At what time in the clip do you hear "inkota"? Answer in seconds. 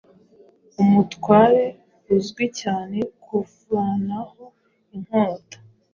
4.95-5.57